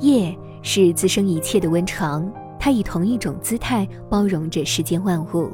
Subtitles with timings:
[0.00, 5.50] 夜是滋生一切的温床，它以同一种姿态包容着世间万物。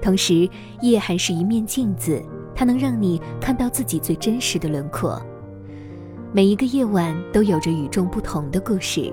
[0.00, 0.48] 同时，
[0.80, 2.22] 夜还是一面镜子，
[2.54, 5.20] 它能让你看到自己最真实的轮廓。
[6.32, 9.12] 每一个夜晚都有着与众不同的故事，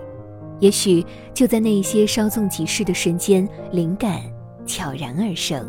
[0.60, 4.22] 也许就在那些稍纵即逝的瞬间，灵感
[4.66, 5.66] 悄然而生。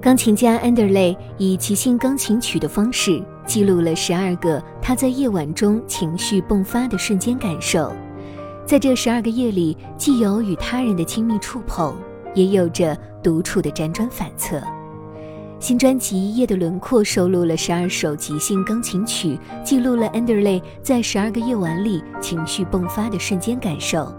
[0.00, 7.92] 钢琴家安德雷以即兴钢琴曲的方式记录了十二个他在夜晚中情绪迸发的瞬间感受，
[8.64, 11.92] 在这十二个夜里，既有与他人的亲密触碰，
[12.32, 14.62] 也有着独处的辗转反侧。
[15.58, 24.14] 新专辑《夜的轮廓》收录了十二首即兴钢琴曲，记录了安德雷在十二个夜晚里情绪迸发的瞬间感受。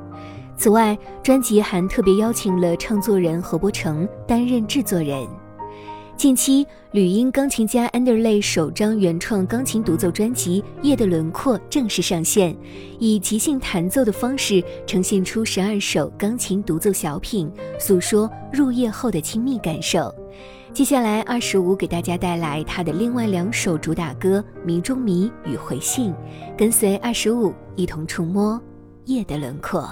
[0.57, 5.25] 此外，专辑还特别邀请了唱作人何伯成担任制作人。
[6.21, 12.55] 近期，旅音钢琴家安德雷首张原创钢琴独奏专辑《夜的轮廓》正式上线，
[12.99, 20.13] 以即兴弹奏的方式呈现出十二首钢琴独奏小品，诉说入夜后的亲密感受。
[20.71, 26.11] 接下来，二十五给大家带来他的另外两首主打歌《迷中迷》与《回信》，
[26.55, 28.61] 跟随二十五一同触摸
[29.05, 29.91] 夜的轮廓。